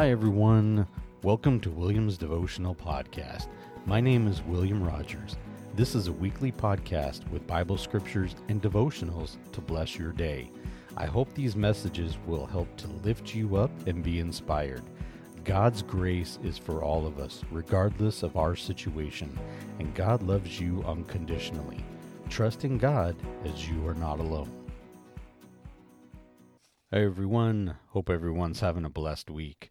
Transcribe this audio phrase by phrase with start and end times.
[0.00, 0.86] Hi, everyone.
[1.22, 3.48] Welcome to William's Devotional Podcast.
[3.84, 5.36] My name is William Rogers.
[5.74, 10.50] This is a weekly podcast with Bible scriptures and devotionals to bless your day.
[10.96, 14.84] I hope these messages will help to lift you up and be inspired.
[15.44, 19.38] God's grace is for all of us, regardless of our situation,
[19.80, 21.84] and God loves you unconditionally.
[22.30, 24.50] Trust in God as you are not alone.
[26.90, 29.70] Hey everyone, hope everyone's having a blessed week.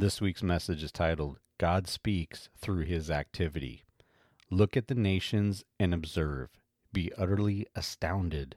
[0.00, 3.82] This week's message is titled God Speaks Through His Activity.
[4.48, 6.50] Look at the nations and observe.
[6.92, 8.54] Be utterly astounded,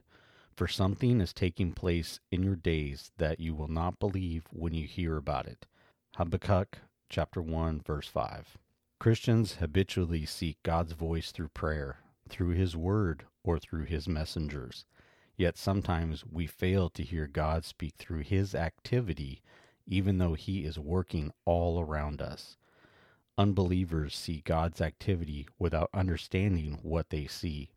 [0.54, 4.86] for something is taking place in your days that you will not believe when you
[4.86, 5.66] hear about it.
[6.14, 6.78] Habakkuk
[7.08, 8.56] chapter 1 verse 5.
[9.00, 11.96] Christians habitually seek God's voice through prayer,
[12.28, 14.84] through his word, or through his messengers.
[15.36, 19.42] Yet sometimes we fail to hear God speak through his activity
[19.86, 22.56] even though he is working all around us.
[23.38, 27.70] Unbelievers see God's activity without understanding what they see.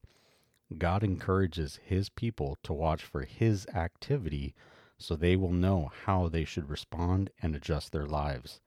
[0.78, 4.54] God encourages his people to watch for his activity
[4.98, 8.62] so they will know how they should respond and adjust their lives.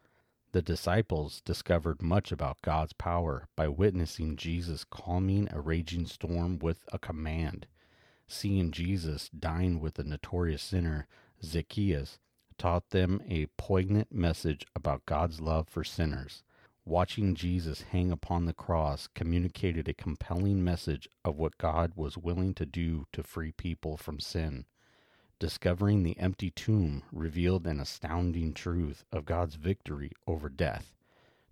[0.52, 6.84] The disciples discovered much about God's power by witnessing Jesus calming a raging storm with
[6.92, 7.66] a command.
[8.26, 11.06] Seeing Jesus dine with the notorious sinner
[11.42, 12.18] Zacchaeus
[12.58, 16.42] taught them a poignant message about God's love for sinners.
[16.84, 22.54] Watching Jesus hang upon the cross communicated a compelling message of what God was willing
[22.54, 24.64] to do to free people from sin.
[25.38, 30.96] Discovering the empty tomb revealed an astounding truth of God's victory over death.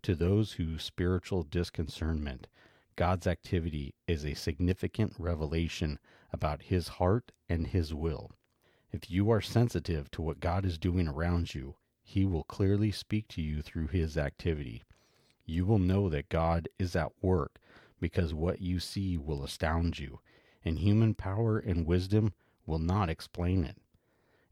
[0.03, 2.49] To those whose spiritual disconcernment,
[2.97, 5.99] God's activity is a significant revelation
[6.33, 8.33] about His heart and His will.
[8.97, 13.29] If you are sensitive to what God is doing around you, He will clearly speak
[13.29, 14.85] to you through His activity.
[15.45, 17.59] You will know that God is at work
[18.01, 20.21] because what you see will astound you,
[20.65, 22.33] and human power and wisdom
[22.65, 23.77] will not explain it.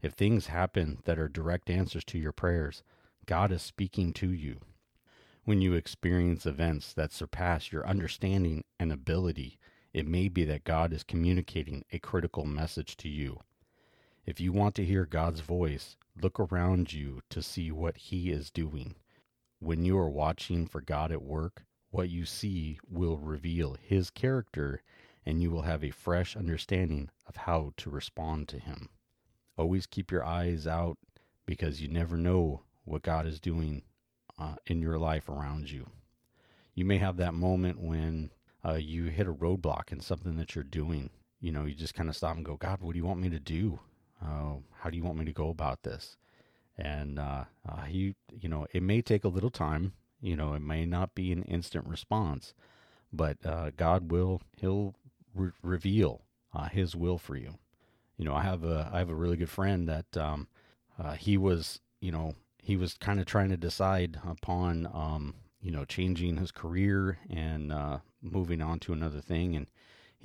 [0.03, 2.83] If things happen that are direct answers to your prayers,
[3.25, 4.59] God is speaking to you.
[5.45, 9.57] When you experience events that surpass your understanding and ability,
[9.91, 13.39] it may be that God is communicating a critical message to you.
[14.25, 18.49] If you want to hear God's voice, look around you to see what He is
[18.49, 18.95] doing.
[19.59, 24.81] When you are watching for God at work, what you see will reveal His character
[25.27, 28.89] and you will have a fresh understanding of how to respond to Him.
[29.57, 30.97] Always keep your eyes out
[31.45, 33.83] because you never know what God is doing
[34.39, 35.87] uh, in your life around you.
[36.73, 38.31] You may have that moment when
[38.65, 41.11] uh, you hit a roadblock in something that you're doing.
[41.39, 43.29] You know, you just kind of stop and go, God, what do you want me
[43.29, 43.79] to do?
[44.21, 46.17] Uh, how do you want me to go about this?
[46.77, 49.93] And uh, uh, he, you know, it may take a little time.
[50.21, 52.53] You know, it may not be an instant response,
[53.13, 54.95] but uh, God will, He'll
[55.33, 56.21] re- reveal
[56.53, 57.55] uh, His will for you.
[58.17, 60.47] You know, I have a, I have a really good friend that um,
[60.97, 65.69] uh, he was, you know, he was kind of trying to decide upon, um, you
[65.71, 67.73] know, changing his career and
[68.21, 69.67] moving on to another thing, and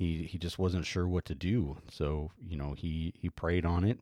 [0.01, 1.77] he he just wasn't sure what to do.
[1.89, 3.99] So you know, he he prayed on it,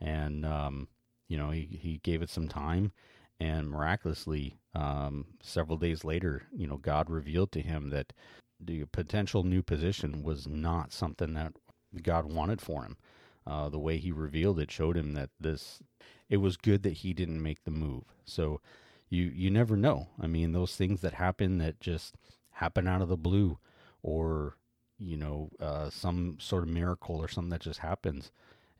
[0.00, 0.88] and um,
[1.26, 2.92] you know, he he gave it some time,
[3.40, 8.12] and miraculously, um, several days later, you know, God revealed to him that
[8.60, 11.54] the potential new position was not something that
[12.02, 12.98] God wanted for him.
[13.46, 15.80] Uh, the way he revealed it showed him that this
[16.28, 18.04] it was good that he didn't make the move.
[18.26, 18.60] So
[19.08, 20.08] you you never know.
[20.20, 22.16] I mean, those things that happen that just
[22.50, 23.58] happen out of the blue,
[24.02, 24.58] or
[24.98, 28.30] you know, uh, some sort of miracle or something that just happens.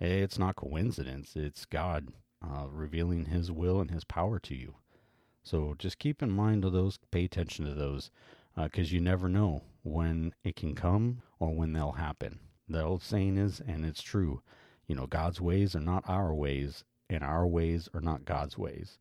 [0.00, 1.36] It's not coincidence.
[1.36, 2.08] It's God
[2.42, 4.74] uh, revealing His will and His power to you.
[5.42, 6.98] So just keep in mind of those.
[7.10, 8.10] Pay attention to those,
[8.54, 12.40] because uh, you never know when it can come or when they'll happen.
[12.69, 14.43] The old saying is, and it's true,
[14.87, 18.98] you know, God's ways are not our ways, and our ways are not God's ways.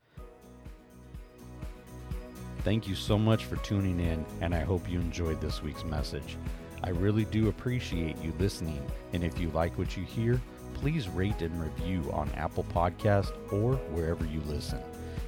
[2.60, 6.38] Thank you so much for tuning in, and I hope you enjoyed this week's message.
[6.84, 8.82] I really do appreciate you listening,
[9.14, 10.40] and if you like what you hear,
[10.74, 14.80] please rate and review on Apple Podcast or wherever you listen.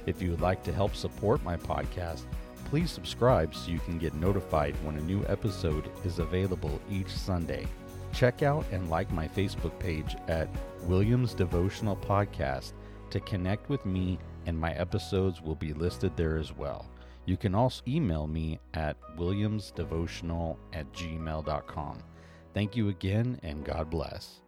[0.06, 2.22] If you would like to help support my podcast,
[2.66, 7.66] please subscribe so you can get notified when a new episode is available each Sunday.
[8.12, 10.48] Check out and like my Facebook page at
[10.82, 12.72] Williams Devotional Podcast
[13.10, 16.86] to connect with me, and my episodes will be listed there as well.
[17.26, 21.98] You can also email me at williamsdevotional at gmail.com.
[22.54, 24.40] Thank you again, and God bless.